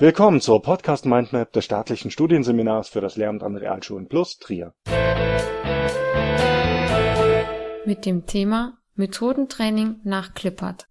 Willkommen 0.00 0.40
zur 0.40 0.62
Podcast 0.62 1.04
Mindmap 1.04 1.52
des 1.52 1.66
staatlichen 1.66 2.10
Studienseminars 2.10 2.88
für 2.88 3.02
das 3.02 3.16
Lehramt 3.16 3.42
an 3.42 3.54
Realschulen 3.54 4.08
Plus 4.08 4.38
Trier. 4.38 4.72
Mit 7.84 8.06
dem 8.06 8.24
Thema 8.24 8.78
Methodentraining 8.94 10.00
nach 10.04 10.32
Klippert. 10.32 10.86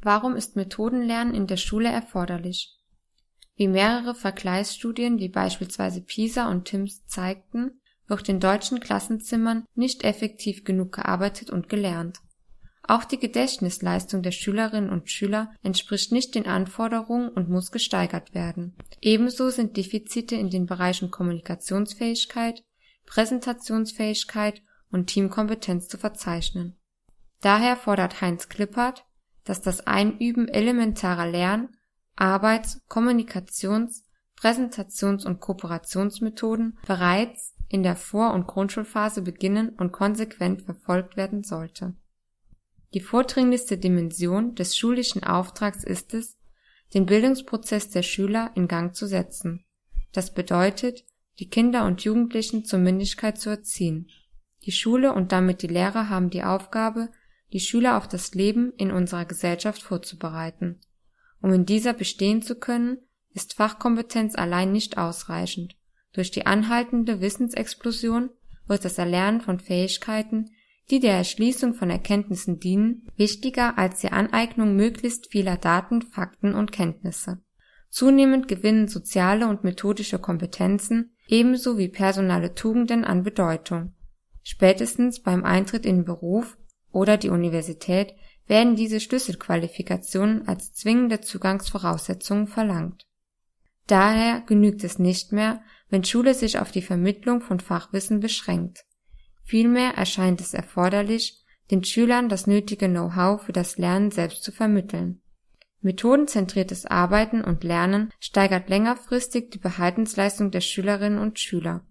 Warum 0.00 0.36
ist 0.36 0.56
Methodenlernen 0.56 1.34
in 1.34 1.46
der 1.46 1.58
Schule 1.58 1.90
erforderlich? 1.90 2.78
Wie 3.56 3.68
mehrere 3.68 4.14
Vergleichsstudien 4.14 5.18
wie 5.18 5.28
beispielsweise 5.28 6.00
PISA 6.00 6.50
und 6.50 6.64
TIMSS 6.64 7.04
zeigten, 7.04 7.82
wird 8.06 8.26
in 8.30 8.40
deutschen 8.40 8.80
Klassenzimmern 8.80 9.66
nicht 9.74 10.02
effektiv 10.02 10.64
genug 10.64 10.92
gearbeitet 10.92 11.50
und 11.50 11.68
gelernt. 11.68 12.20
Auch 12.90 13.04
die 13.04 13.20
Gedächtnisleistung 13.20 14.20
der 14.20 14.32
Schülerinnen 14.32 14.90
und 14.90 15.08
Schüler 15.08 15.52
entspricht 15.62 16.10
nicht 16.10 16.34
den 16.34 16.48
Anforderungen 16.48 17.28
und 17.28 17.48
muss 17.48 17.70
gesteigert 17.70 18.34
werden. 18.34 18.74
Ebenso 19.00 19.50
sind 19.50 19.76
Defizite 19.76 20.34
in 20.34 20.50
den 20.50 20.66
Bereichen 20.66 21.12
Kommunikationsfähigkeit, 21.12 22.64
Präsentationsfähigkeit 23.06 24.64
und 24.90 25.06
Teamkompetenz 25.06 25.86
zu 25.86 25.98
verzeichnen. 25.98 26.80
Daher 27.40 27.76
fordert 27.76 28.22
Heinz 28.22 28.48
Klippert, 28.48 29.04
dass 29.44 29.60
das 29.60 29.86
Einüben 29.86 30.48
elementarer 30.48 31.28
Lern-, 31.28 31.68
Arbeits-, 32.16 32.80
Kommunikations-, 32.88 34.02
Präsentations- 34.36 35.24
und 35.24 35.38
Kooperationsmethoden 35.38 36.76
bereits 36.88 37.54
in 37.68 37.84
der 37.84 37.94
Vor- 37.94 38.34
und 38.34 38.48
Grundschulphase 38.48 39.22
beginnen 39.22 39.68
und 39.78 39.92
konsequent 39.92 40.62
verfolgt 40.62 41.16
werden 41.16 41.44
sollte 41.44 41.94
die 42.92 43.00
vordringlichste 43.00 43.78
Dimension 43.78 44.54
des 44.54 44.76
schulischen 44.76 45.22
Auftrags 45.22 45.84
ist 45.84 46.14
es, 46.14 46.38
den 46.92 47.06
Bildungsprozess 47.06 47.90
der 47.90 48.02
Schüler 48.02 48.50
in 48.54 48.66
Gang 48.66 48.94
zu 48.94 49.06
setzen. 49.06 49.64
Das 50.12 50.34
bedeutet, 50.34 51.04
die 51.38 51.48
Kinder 51.48 51.86
und 51.86 52.02
Jugendlichen 52.02 52.64
zur 52.64 52.80
Mündigkeit 52.80 53.38
zu 53.38 53.48
erziehen. 53.50 54.10
Die 54.66 54.72
Schule 54.72 55.14
und 55.14 55.32
damit 55.32 55.62
die 55.62 55.68
Lehrer 55.68 56.08
haben 56.08 56.30
die 56.30 56.42
Aufgabe, 56.42 57.10
die 57.52 57.60
Schüler 57.60 57.96
auf 57.96 58.08
das 58.08 58.34
Leben 58.34 58.72
in 58.76 58.90
unserer 58.90 59.24
Gesellschaft 59.24 59.82
vorzubereiten. 59.82 60.80
Um 61.40 61.52
in 61.52 61.64
dieser 61.64 61.94
bestehen 61.94 62.42
zu 62.42 62.56
können, 62.56 62.98
ist 63.32 63.54
Fachkompetenz 63.54 64.34
allein 64.34 64.72
nicht 64.72 64.98
ausreichend. 64.98 65.76
Durch 66.12 66.30
die 66.30 66.46
anhaltende 66.46 67.20
Wissensexplosion 67.20 68.30
wird 68.66 68.84
das 68.84 68.98
Erlernen 68.98 69.40
von 69.40 69.60
Fähigkeiten 69.60 70.50
die 70.90 71.00
der 71.00 71.14
Erschließung 71.14 71.74
von 71.74 71.88
Erkenntnissen 71.88 72.58
dienen, 72.58 73.06
wichtiger 73.16 73.78
als 73.78 74.00
die 74.00 74.10
Aneignung 74.10 74.74
möglichst 74.74 75.30
vieler 75.30 75.56
Daten, 75.56 76.02
Fakten 76.02 76.54
und 76.54 76.72
Kenntnisse. 76.72 77.42
Zunehmend 77.88 78.48
gewinnen 78.48 78.88
soziale 78.88 79.48
und 79.48 79.64
methodische 79.64 80.18
Kompetenzen 80.18 81.14
ebenso 81.26 81.78
wie 81.78 81.88
personale 81.88 82.54
Tugenden 82.54 83.04
an 83.04 83.22
Bedeutung. 83.22 83.94
Spätestens 84.42 85.22
beim 85.22 85.44
Eintritt 85.44 85.86
in 85.86 85.98
den 85.98 86.04
Beruf 86.04 86.56
oder 86.92 87.16
die 87.16 87.30
Universität 87.30 88.14
werden 88.46 88.74
diese 88.74 88.98
Schlüsselqualifikationen 88.98 90.48
als 90.48 90.72
zwingende 90.72 91.20
Zugangsvoraussetzungen 91.20 92.48
verlangt. 92.48 93.06
Daher 93.86 94.40
genügt 94.40 94.82
es 94.82 94.98
nicht 94.98 95.32
mehr, 95.32 95.62
wenn 95.88 96.04
Schule 96.04 96.34
sich 96.34 96.58
auf 96.58 96.72
die 96.72 96.82
Vermittlung 96.82 97.40
von 97.42 97.60
Fachwissen 97.60 98.20
beschränkt. 98.20 98.84
Vielmehr 99.50 99.94
erscheint 99.96 100.40
es 100.40 100.54
erforderlich, 100.54 101.44
den 101.72 101.82
Schülern 101.82 102.28
das 102.28 102.46
nötige 102.46 102.88
Know-how 102.88 103.42
für 103.42 103.50
das 103.50 103.78
Lernen 103.78 104.12
selbst 104.12 104.44
zu 104.44 104.52
vermitteln. 104.52 105.22
Methodenzentriertes 105.80 106.86
Arbeiten 106.86 107.42
und 107.42 107.64
Lernen 107.64 108.12
steigert 108.20 108.68
längerfristig 108.68 109.50
die 109.50 109.58
Behaltensleistung 109.58 110.52
der 110.52 110.60
Schülerinnen 110.60 111.18
und 111.18 111.40
Schüler. 111.40 111.84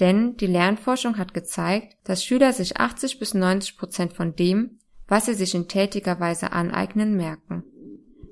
Denn 0.00 0.38
die 0.38 0.46
Lernforschung 0.46 1.18
hat 1.18 1.34
gezeigt, 1.34 1.94
dass 2.04 2.24
Schüler 2.24 2.54
sich 2.54 2.78
80 2.78 3.18
bis 3.18 3.34
90 3.34 3.76
Prozent 3.76 4.14
von 4.14 4.34
dem, 4.34 4.78
was 5.06 5.26
sie 5.26 5.34
sich 5.34 5.54
in 5.54 5.68
tätiger 5.68 6.20
Weise 6.20 6.52
aneignen, 6.52 7.18
merken. 7.18 7.64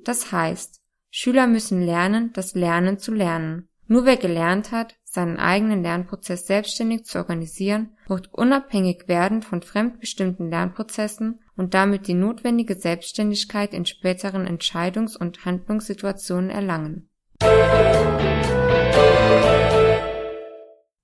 Das 0.03 0.33
heißt, 0.33 0.81
Schüler 1.10 1.47
müssen 1.47 1.83
lernen, 1.83 2.33
das 2.33 2.54
Lernen 2.54 2.99
zu 2.99 3.12
lernen. 3.12 3.69
Nur 3.88 4.04
wer 4.04 4.16
gelernt 4.16 4.70
hat, 4.70 4.94
seinen 5.04 5.38
eigenen 5.38 5.82
Lernprozess 5.82 6.47
selbstständig 6.47 7.04
zu 7.04 7.19
organisieren 7.19 7.97
und 8.09 8.32
unabhängig 8.32 9.09
werden 9.09 9.43
von 9.43 9.62
fremdbestimmten 9.62 10.48
Lernprozessen 10.50 11.41
und 11.56 11.75
damit 11.75 12.06
die 12.06 12.15
notwendige 12.15 12.76
Selbstständigkeit 12.76 13.75
in 13.75 13.84
späteren 13.84 14.47
Entscheidungs- 14.47 15.19
und 15.19 15.44
Handlungssituationen 15.44 16.50
erlangen. 16.50 17.09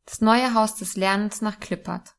Das 0.06 0.21
neue 0.21 0.55
Haus 0.55 0.77
des 0.77 0.97
Lernens 0.97 1.43
nach 1.43 1.61
Klippert 1.61 2.18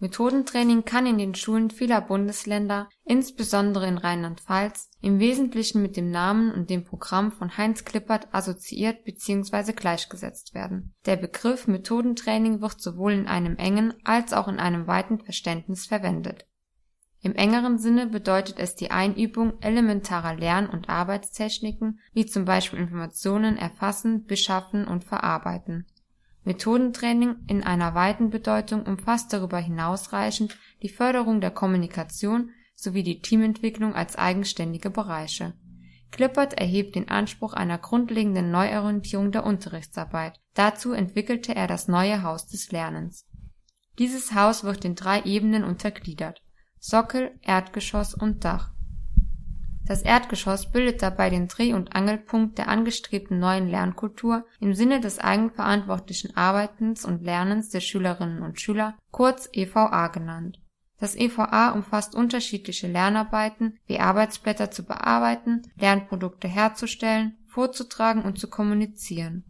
Methodentraining 0.00 0.84
kann 0.84 1.06
in 1.06 1.18
den 1.18 1.34
Schulen 1.34 1.70
vieler 1.70 2.00
Bundesländer, 2.00 2.88
insbesondere 3.02 3.88
in 3.88 3.98
Rheinland-Pfalz, 3.98 4.90
im 5.00 5.18
Wesentlichen 5.18 5.82
mit 5.82 5.96
dem 5.96 6.12
Namen 6.12 6.52
und 6.52 6.70
dem 6.70 6.84
Programm 6.84 7.32
von 7.32 7.56
Heinz 7.56 7.84
Klippert 7.84 8.28
assoziiert 8.32 9.04
bzw. 9.04 9.72
gleichgesetzt 9.72 10.54
werden. 10.54 10.94
Der 11.04 11.16
Begriff 11.16 11.66
Methodentraining 11.66 12.60
wird 12.60 12.80
sowohl 12.80 13.12
in 13.12 13.26
einem 13.26 13.56
engen 13.56 13.92
als 14.04 14.32
auch 14.32 14.46
in 14.46 14.60
einem 14.60 14.86
weiten 14.86 15.18
Verständnis 15.18 15.86
verwendet. 15.86 16.46
Im 17.20 17.34
engeren 17.34 17.78
Sinne 17.78 18.06
bedeutet 18.06 18.60
es 18.60 18.76
die 18.76 18.92
Einübung 18.92 19.60
elementarer 19.60 20.36
Lern- 20.36 20.70
und 20.70 20.88
Arbeitstechniken 20.88 21.98
wie 22.12 22.26
zum 22.26 22.44
Beispiel 22.44 22.78
Informationen 22.78 23.56
erfassen, 23.56 24.26
beschaffen 24.26 24.86
und 24.86 25.02
verarbeiten 25.02 25.86
Methodentraining 26.48 27.36
in 27.46 27.62
einer 27.62 27.94
weiten 27.94 28.30
Bedeutung 28.30 28.86
umfasst 28.86 29.34
darüber 29.34 29.58
hinausreichend 29.58 30.56
die 30.82 30.88
Förderung 30.88 31.42
der 31.42 31.50
Kommunikation 31.50 32.52
sowie 32.74 33.02
die 33.02 33.20
Teamentwicklung 33.20 33.94
als 33.94 34.16
eigenständige 34.16 34.88
Bereiche. 34.88 35.52
Klippert 36.10 36.54
erhebt 36.54 36.94
den 36.94 37.08
Anspruch 37.10 37.52
einer 37.52 37.76
grundlegenden 37.76 38.50
Neuorientierung 38.50 39.30
der 39.30 39.44
Unterrichtsarbeit. 39.44 40.40
Dazu 40.54 40.92
entwickelte 40.92 41.54
er 41.54 41.66
das 41.66 41.86
neue 41.86 42.22
Haus 42.22 42.46
des 42.46 42.72
Lernens. 42.72 43.26
Dieses 43.98 44.32
Haus 44.32 44.64
wird 44.64 44.86
in 44.86 44.94
drei 44.94 45.20
Ebenen 45.24 45.64
untergliedert 45.64 46.42
Sockel, 46.78 47.32
Erdgeschoss 47.42 48.14
und 48.14 48.42
Dach 48.44 48.70
das 49.88 50.02
Erdgeschoss 50.02 50.70
bildet 50.70 51.00
dabei 51.00 51.30
den 51.30 51.48
Dreh- 51.48 51.72
und 51.72 51.96
Angelpunkt 51.96 52.58
der 52.58 52.68
angestrebten 52.68 53.38
neuen 53.38 53.68
Lernkultur 53.68 54.44
im 54.60 54.74
Sinne 54.74 55.00
des 55.00 55.18
eigenverantwortlichen 55.18 56.36
Arbeitens 56.36 57.06
und 57.06 57.22
Lernens 57.22 57.70
der 57.70 57.80
Schülerinnen 57.80 58.42
und 58.42 58.60
Schüler, 58.60 58.98
kurz 59.10 59.48
EVA 59.50 60.08
genannt. 60.08 60.60
Das 61.00 61.16
EVA 61.16 61.70
umfasst 61.70 62.14
unterschiedliche 62.14 62.86
Lernarbeiten 62.86 63.78
wie 63.86 63.98
Arbeitsblätter 63.98 64.70
zu 64.70 64.84
bearbeiten, 64.84 65.62
Lernprodukte 65.76 66.48
herzustellen, 66.48 67.38
vorzutragen 67.46 68.22
und 68.24 68.38
zu 68.38 68.48
kommunizieren. 68.48 69.44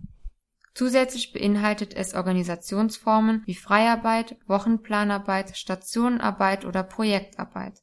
Zusätzlich 0.73 1.33
beinhaltet 1.33 1.95
es 1.97 2.15
Organisationsformen 2.15 3.43
wie 3.47 3.57
Freiarbeit, 3.57 4.37
Wochenplanarbeit, 4.47 5.57
Stationenarbeit 5.57 6.65
oder 6.65 6.85
Projektarbeit 6.85 7.83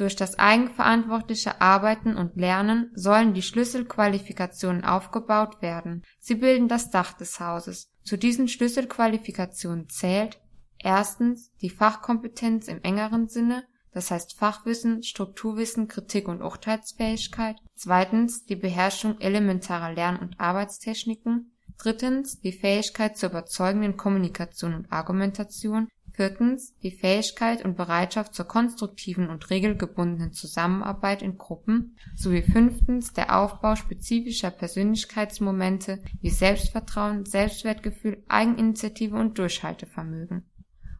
durch 0.00 0.16
das 0.16 0.38
eigenverantwortliche 0.38 1.60
Arbeiten 1.60 2.16
und 2.16 2.36
Lernen 2.36 2.90
sollen 2.94 3.34
die 3.34 3.42
Schlüsselqualifikationen 3.42 4.84
aufgebaut 4.84 5.60
werden. 5.60 6.02
Sie 6.18 6.36
bilden 6.36 6.68
das 6.68 6.90
Dach 6.90 7.12
des 7.12 7.38
Hauses. 7.38 7.90
Zu 8.02 8.16
diesen 8.16 8.48
Schlüsselqualifikationen 8.48 9.88
zählt 9.90 10.40
erstens 10.78 11.52
die 11.60 11.68
Fachkompetenz 11.68 12.66
im 12.68 12.82
engeren 12.82 13.28
Sinne, 13.28 13.64
das 13.92 14.10
heißt 14.10 14.38
Fachwissen, 14.38 15.02
Strukturwissen, 15.02 15.86
Kritik 15.86 16.28
und 16.28 16.42
Urteilsfähigkeit, 16.42 17.56
zweitens 17.74 18.46
die 18.46 18.56
Beherrschung 18.56 19.20
elementarer 19.20 19.92
Lern- 19.92 20.18
und 20.18 20.40
Arbeitstechniken, 20.40 21.52
drittens 21.76 22.40
die 22.40 22.52
Fähigkeit 22.52 23.18
zur 23.18 23.30
überzeugenden 23.30 23.96
Kommunikation 23.96 24.74
und 24.74 24.92
Argumentation, 24.92 25.88
Viertens 26.20 26.76
die 26.82 26.90
Fähigkeit 26.90 27.64
und 27.64 27.78
Bereitschaft 27.78 28.34
zur 28.34 28.44
konstruktiven 28.44 29.30
und 29.30 29.48
regelgebundenen 29.48 30.34
Zusammenarbeit 30.34 31.22
in 31.22 31.38
Gruppen 31.38 31.96
sowie 32.14 32.42
fünftens 32.42 33.14
der 33.14 33.40
Aufbau 33.40 33.74
spezifischer 33.74 34.50
Persönlichkeitsmomente 34.50 36.02
wie 36.20 36.28
Selbstvertrauen, 36.28 37.24
Selbstwertgefühl, 37.24 38.22
Eigeninitiative 38.28 39.16
und 39.16 39.38
Durchhaltevermögen. 39.38 40.44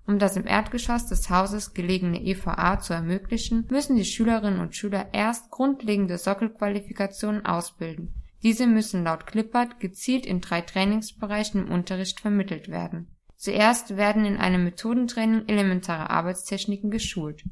Um 0.07 0.19
das 0.19 0.39
im 0.39 0.47
Erdgeschoss 0.47 1.05
des 1.05 1.29
Hauses 1.29 1.75
gelegene 1.75 2.23
EVA 2.23 2.81
zu 2.81 2.95
ermöglichen, 2.95 3.69
müssen 3.71 3.97
die 3.97 4.07
Schülerinnen 4.07 4.61
und 4.61 4.75
Schüler 4.75 5.11
erst 5.13 5.51
grundlegende 5.51 6.17
Sockelqualifikationen 6.17 7.45
ausbilden. 7.45 8.15
Diese 8.43 8.67
müssen 8.67 9.05
laut 9.05 9.27
Klippert 9.27 9.81
gezielt 9.81 10.25
in 10.25 10.41
drei 10.41 10.63
Trainingsbereichen 10.63 11.67
im 11.67 11.71
Unterricht 11.71 12.21
vermittelt 12.21 12.71
werden 12.71 13.09
Zuerst 13.41 13.97
werden 13.97 14.27
in 14.27 14.37
einem 14.37 14.65
Methodentraining 14.65 15.49
elementare 15.49 16.11
Arbeitstechniken 16.11 16.91
geschult. 16.91 17.43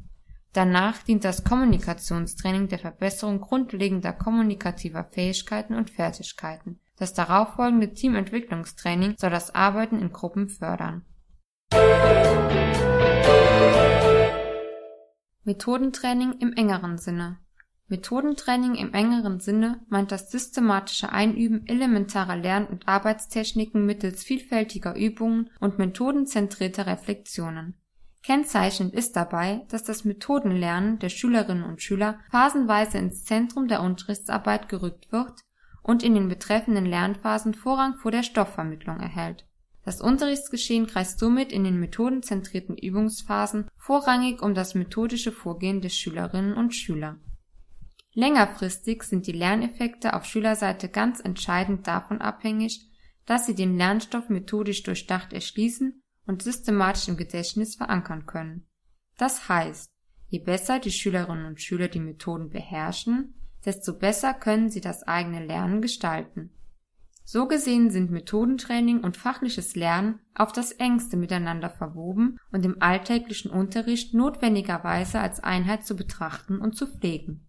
Danach 0.53 1.03
dient 1.03 1.25
das 1.25 1.45
Kommunikationstraining 1.45 2.69
der 2.69 2.79
Verbesserung 2.79 3.41
grundlegender 3.41 4.13
kommunikativer 4.13 5.05
Fähigkeiten 5.05 5.75
und 5.75 5.89
Fertigkeiten. 5.89 6.79
Das 6.99 7.15
darauffolgende 7.15 7.95
Teamentwicklungstraining 7.95 9.15
soll 9.17 9.31
das 9.31 9.55
Arbeiten 9.55 9.99
in 9.99 10.13
Gruppen 10.13 10.51
fördern. 10.51 11.07
Methodentraining 15.45 16.35
im 16.41 16.53
engeren 16.53 16.99
Sinne 16.99 17.39
Methodentraining 17.91 18.75
im 18.75 18.93
engeren 18.93 19.41
Sinne 19.41 19.81
meint 19.89 20.13
das 20.13 20.31
systematische 20.31 21.11
Einüben 21.11 21.67
elementarer 21.67 22.37
Lern- 22.37 22.67
und 22.67 22.87
Arbeitstechniken 22.87 23.87
mittels 23.87 24.23
vielfältiger 24.23 24.95
Übungen 24.95 25.49
und 25.59 25.79
methodenzentrierter 25.79 26.87
Reflexionen. 26.87 27.81
Kennzeichnend 28.23 28.93
ist 28.93 29.17
dabei, 29.17 29.65
dass 29.71 29.85
das 29.85 30.05
Methodenlernen 30.05 30.99
der 30.99 31.09
Schülerinnen 31.09 31.65
und 31.65 31.81
Schüler 31.81 32.19
phasenweise 32.31 32.99
ins 32.99 33.25
Zentrum 33.25 33.69
der 33.69 33.81
Unterrichtsarbeit 33.81 34.69
gerückt 34.69 35.11
wird 35.11 35.41
und 35.83 36.03
in 36.03 36.13
den 36.13 36.29
betreffenden 36.29 36.85
Lernphasen 36.85 37.55
Vorrang 37.55 37.97
vor 37.97 38.11
der 38.11 38.23
Stoffvermittlung 38.23 39.01
erhält. 39.01 39.47
Das 39.87 40.03
Unterrichtsgeschehen 40.03 40.87
kreist 40.87 41.19
somit 41.19 41.53
in 41.53 41.65
den 41.65 41.81
methodenzentrierten 41.81 42.77
Übungsphasen 42.77 43.71
vorrangig 43.79 44.43
um 44.43 44.53
das 44.53 44.75
methodische 44.75 45.33
Vorgehen 45.33 45.81
der 45.81 45.89
Schülerinnen 45.89 46.53
und 46.53 46.75
Schüler 46.75 47.17
Längerfristig 48.15 49.03
sind 49.03 49.27
die 49.27 49.33
Lerneffekte 49.33 50.15
auf 50.15 50.25
Schülerseite 50.25 50.89
ganz 50.89 51.21
entscheidend 51.21 51.87
davon 51.87 52.21
abhängig, 52.21 52.91
dass 53.27 53.47
sie 53.47 53.55
den 53.55 53.77
Lernstoff 53.77 54.29
methodisch 54.29 54.83
durchdacht 54.83 55.33
erschließen 55.33 56.03
und 56.27 56.43
systematisch 56.43 57.09
im 57.09 57.17
Gedächtnis 57.17 57.77
verankern 57.77 58.27
können. 58.27 58.67
Das 59.19 59.49
heißt, 59.49 59.91
je 60.29 60.39
besser 60.39 60.79
die 60.79 60.91
Schülerinnen 60.91 61.47
und 61.47 61.61
Schüler 61.61 61.89
die 61.89 62.01
Methoden 62.01 62.49
beherrschen, 62.51 63.35
desto 63.65 63.93
besser 63.93 64.33
können 64.33 64.71
sie 64.71 64.81
das 64.81 65.03
eigene 65.03 65.45
Lernen 65.45 65.83
gestalten. 65.83 66.51
So 67.25 67.47
gesehen 67.47 67.91
sind 67.91 68.11
Methodentraining 68.11 69.01
und 69.01 69.19
fachliches 69.19 69.77
Lernen 69.77 70.21
auf 70.35 70.53
das 70.53 70.73
engste 70.73 71.19
miteinander 71.19 71.69
verwoben 71.69 72.39
und 72.53 72.65
im 72.65 72.81
alltäglichen 72.81 73.51
Unterricht 73.51 74.15
notwendigerweise 74.15 75.21
als 75.21 75.41
Einheit 75.41 75.85
zu 75.85 75.95
betrachten 75.95 76.59
und 76.59 76.75
zu 76.75 76.87
pflegen 76.87 77.48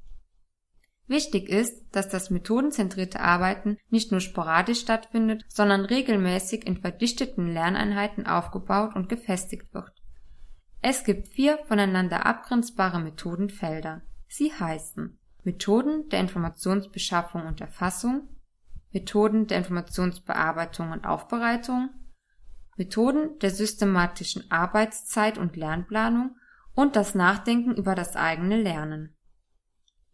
Wichtig 1.10 1.50
ist, 1.50 1.84
dass 1.92 2.08
das 2.08 2.30
methodenzentrierte 2.30 3.20
Arbeiten 3.20 3.80
nicht 3.90 4.12
nur 4.12 4.22
sporadisch 4.22 4.82
stattfindet, 4.82 5.44
sondern 5.48 5.84
regelmäßig 5.84 6.68
in 6.68 6.78
verdichteten 6.78 7.52
Lerneinheiten 7.52 8.28
aufgebaut 8.28 8.96
und 8.96 9.10
gefestigt 9.10 9.74
wird. 9.74 9.92
Es 10.84 11.04
gibt 11.04 11.30
vier 11.30 11.58
voneinander 11.68 12.28
abgrenzbare 12.28 13.00
Methodenfelder. 13.00 14.04
Sie 14.28 14.54
heißen 14.54 15.18
Methoden 15.44 16.10
der 16.10 16.20
Informationsbeschaffung 16.20 17.48
und 17.48 17.60
Erfassung, 17.60 18.30
Methoden 18.92 19.48
der 19.48 19.58
Informationsbearbeitung 19.58 20.92
und 20.92 21.08
Aufbereitung, 21.08 21.90
Methoden 22.78 23.40
der 23.40 23.50
systematischen 23.50 24.52
Arbeitszeit 24.52 25.40
und 25.40 25.56
Lernplanung 25.56 26.36
und 26.76 26.96
das 26.96 27.16
Nachdenken 27.16 27.74
über 27.76 27.96
das 27.96 28.16
eigene 28.16 28.62
Lernen 28.62 29.16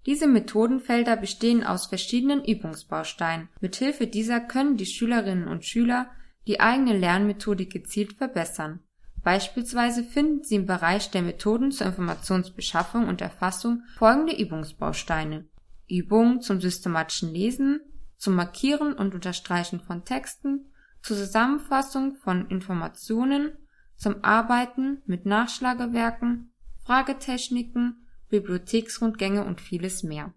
diese 0.05 0.27
Methodenfelder 0.27 1.17
bestehen 1.17 1.63
aus 1.63 1.87
verschiedenen 1.87 2.43
Übungsbausteinen. 2.43 3.49
Mithilfe 3.59 4.07
dieser 4.07 4.39
können 4.39 4.77
die 4.77 4.85
Schülerinnen 4.85 5.47
und 5.47 5.65
Schüler 5.65 6.09
die 6.47 6.59
eigene 6.59 6.97
Lernmethode 6.97 7.65
gezielt 7.65 8.13
verbessern. 8.13 8.81
Beispielsweise 9.23 10.03
finden 10.03 10.43
sie 10.43 10.55
im 10.55 10.67
Bereich 10.67 11.09
der 11.09 11.23
Methoden 11.23 11.71
zur 11.71 11.87
Informationsbeschaffung 11.87 13.07
und 13.07 13.21
Erfassung 13.21 13.81
folgende 13.97 14.37
Übungsbausteine: 14.39 15.47
Übungen 15.89 16.41
zum 16.41 16.61
systematischen 16.61 17.33
Lesen, 17.33 17.79
zum 18.17 18.35
Markieren 18.35 18.93
und 18.93 19.15
Unterstreichen 19.15 19.79
von 19.79 20.05
Texten, 20.05 20.67
zur 21.01 21.17
Zusammenfassung 21.17 22.15
von 22.17 22.47
Informationen, 22.49 23.57
zum 23.95 24.23
Arbeiten 24.23 25.01
mit 25.07 25.25
Nachschlagewerken, 25.25 26.53
Fragetechniken 26.85 28.04
Bibliotheksrundgänge 28.39 29.45
und 29.45 29.61
vieles 29.61 30.03
mehr. 30.03 30.33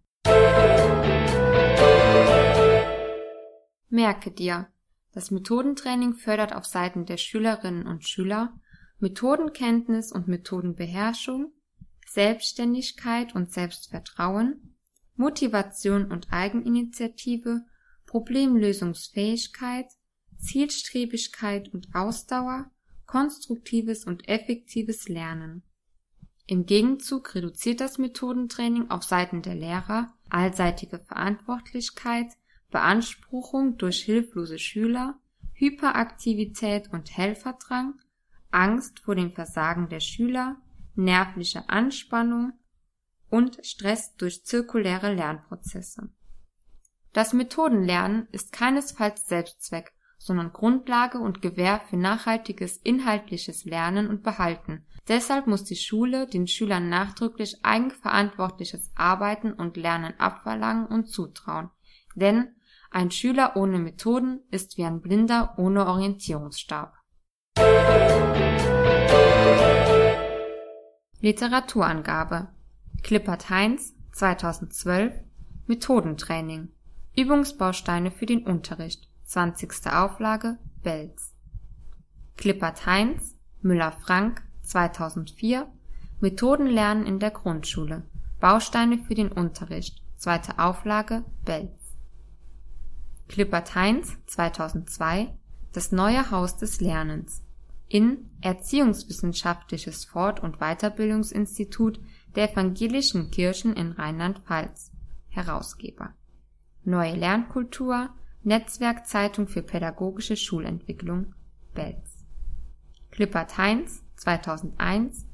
Merke 3.88 4.30
dir, 4.30 4.68
das 5.12 5.32
Methodentraining 5.32 6.14
fördert 6.14 6.54
auf 6.54 6.64
Seiten 6.64 7.06
der 7.06 7.16
Schülerinnen 7.16 7.86
und 7.86 8.06
Schüler 8.06 8.52
Methodenkenntnis 9.00 10.12
und 10.12 10.28
Methodenbeherrschung, 10.28 11.52
Selbstständigkeit 12.06 13.34
und 13.34 13.52
Selbstvertrauen, 13.52 14.76
Motivation 15.16 16.10
und 16.10 16.28
Eigeninitiative, 16.30 17.62
Problemlösungsfähigkeit, 18.06 19.86
Zielstrebigkeit 20.38 21.72
und 21.72 21.88
Ausdauer, 21.94 22.70
konstruktives 23.06 24.04
und 24.04 24.28
effektives 24.28 25.08
Lernen 25.08 25.62
im 26.48 26.64
Gegenzug 26.64 27.34
reduziert 27.34 27.80
das 27.80 27.98
Methodentraining 27.98 28.90
auf 28.90 29.02
Seiten 29.04 29.42
der 29.42 29.54
Lehrer 29.54 30.14
allseitige 30.30 30.98
Verantwortlichkeit, 30.98 32.28
Beanspruchung 32.70 33.76
durch 33.76 34.02
hilflose 34.02 34.58
Schüler, 34.58 35.18
Hyperaktivität 35.52 36.90
und 36.90 37.14
Helferdrang, 37.14 38.00
Angst 38.50 39.00
vor 39.00 39.14
dem 39.14 39.32
Versagen 39.32 39.90
der 39.90 40.00
Schüler, 40.00 40.56
nervliche 40.94 41.68
Anspannung 41.68 42.54
und 43.28 43.58
Stress 43.62 44.16
durch 44.16 44.46
zirkuläre 44.46 45.12
Lernprozesse. 45.14 46.08
Das 47.12 47.34
Methodenlernen 47.34 48.26
ist 48.32 48.52
keinesfalls 48.52 49.26
Selbstzweck, 49.26 49.92
sondern 50.18 50.52
Grundlage 50.52 51.18
und 51.18 51.40
Gewähr 51.40 51.80
für 51.88 51.96
nachhaltiges 51.96 52.76
inhaltliches 52.76 53.64
Lernen 53.64 54.08
und 54.08 54.22
Behalten. 54.22 54.84
Deshalb 55.06 55.46
muss 55.46 55.64
die 55.64 55.76
Schule 55.76 56.26
den 56.26 56.46
Schülern 56.46 56.90
nachdrücklich 56.90 57.64
eigenverantwortliches 57.64 58.90
Arbeiten 58.94 59.52
und 59.52 59.76
Lernen 59.76 60.12
abverlangen 60.18 60.86
und 60.86 61.06
zutrauen. 61.06 61.70
Denn 62.14 62.48
ein 62.90 63.10
Schüler 63.10 63.56
ohne 63.56 63.78
Methoden 63.78 64.40
ist 64.50 64.76
wie 64.76 64.84
ein 64.84 65.00
Blinder 65.00 65.54
ohne 65.56 65.86
Orientierungsstab. 65.86 66.94
Literaturangabe. 71.20 72.48
Klippert 73.02 73.50
Heinz 73.50 73.94
2012 74.12 75.14
Methodentraining. 75.66 76.70
Übungsbausteine 77.16 78.10
für 78.10 78.26
den 78.26 78.46
Unterricht 78.46 79.07
20. 79.28 79.92
Auflage 79.92 80.56
Belz. 80.82 81.34
Klippert 82.38 82.86
Heinz 82.86 83.36
Müller 83.60 83.92
Frank 83.92 84.42
2004 84.62 85.70
Methodenlernen 86.20 87.04
in 87.04 87.18
der 87.18 87.30
Grundschule. 87.30 88.04
Bausteine 88.40 88.96
für 88.96 89.14
den 89.14 89.30
Unterricht. 89.30 90.02
(zweite 90.16 90.58
Auflage 90.58 91.26
Belz) 91.44 91.98
Klippert-Heinz 93.28 94.16
2002 94.24 95.36
Das 95.74 95.92
neue 95.92 96.30
Haus 96.30 96.56
des 96.56 96.80
Lernens. 96.80 97.44
In 97.86 98.30
Erziehungswissenschaftliches 98.40 100.06
Fort 100.06 100.40
und 100.40 100.56
Weiterbildungsinstitut 100.60 102.00
der 102.34 102.50
Evangelischen 102.50 103.30
Kirchen 103.30 103.74
in 103.74 103.92
Rheinland-Pfalz. 103.92 104.90
Herausgeber. 105.28 106.14
Neue 106.84 107.14
Lernkultur 107.14 108.08
Netzwerkzeitung 108.48 109.46
für 109.46 109.62
pädagogische 109.62 110.36
Schulentwicklung 110.36 111.34
Belz. 111.74 112.26
Klippert-Heinz 113.10 114.02
2001 114.16 115.26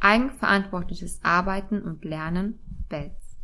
Eigenverantwortliches 0.00 1.20
Arbeiten 1.24 1.82
und 1.82 2.04
Lernen 2.04 2.60
Belz. 2.90 3.38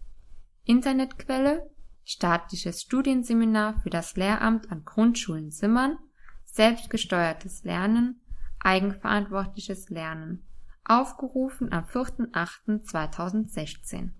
Internetquelle 0.64 1.70
Staatliches 2.04 2.82
Studienseminar 2.82 3.80
für 3.80 3.88
das 3.88 4.14
Lehramt 4.14 4.70
an 4.70 4.84
Grundschulen 4.84 5.50
Simmern 5.50 5.96
Selbstgesteuertes 6.44 7.64
Lernen 7.64 8.20
Eigenverantwortliches 8.60 9.88
Lernen 9.88 10.46
aufgerufen 10.84 11.72
am 11.72 11.84
4.8.2016 11.84 14.10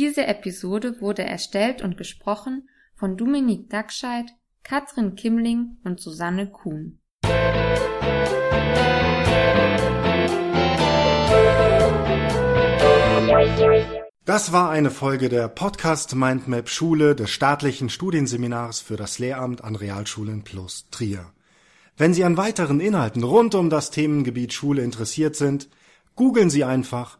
Diese 0.00 0.26
Episode 0.26 0.98
wurde 1.02 1.24
erstellt 1.24 1.82
und 1.82 1.98
gesprochen 1.98 2.70
von 2.94 3.18
Dominique 3.18 3.68
Dackscheid 3.68 4.24
Katrin 4.62 5.14
Kimmling 5.14 5.76
und 5.84 6.00
Susanne 6.00 6.50
Kuhn. 6.50 6.98
Das 14.24 14.52
war 14.54 14.70
eine 14.70 14.90
Folge 14.90 15.28
der 15.28 15.48
Podcast 15.48 16.14
Mindmap 16.14 16.70
Schule 16.70 17.14
des 17.14 17.28
staatlichen 17.28 17.90
Studienseminars 17.90 18.80
für 18.80 18.96
das 18.96 19.18
Lehramt 19.18 19.62
an 19.62 19.76
Realschulen 19.76 20.44
plus 20.44 20.88
Trier. 20.90 21.30
Wenn 21.98 22.14
Sie 22.14 22.24
an 22.24 22.38
weiteren 22.38 22.80
Inhalten 22.80 23.22
rund 23.22 23.54
um 23.54 23.68
das 23.68 23.90
Themengebiet 23.90 24.54
Schule 24.54 24.82
interessiert 24.82 25.36
sind, 25.36 25.68
googeln 26.16 26.48
Sie 26.48 26.64
einfach 26.64 27.19